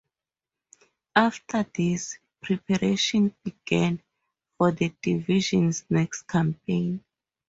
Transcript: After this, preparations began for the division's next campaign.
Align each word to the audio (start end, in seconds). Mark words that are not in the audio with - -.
After 1.15 1.61
this, 1.75 2.17
preparations 2.41 3.33
began 3.43 4.01
for 4.57 4.71
the 4.71 4.91
division's 5.03 5.85
next 5.91 6.23
campaign. 6.23 7.03